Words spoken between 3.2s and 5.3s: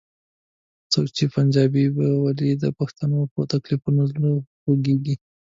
په تکلیفونو زړه خوږوي؟